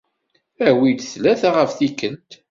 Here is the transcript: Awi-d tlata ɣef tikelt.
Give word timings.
Awi-d 0.67 0.99
tlata 1.03 1.49
ɣef 1.51 1.71
tikelt. 1.77 2.31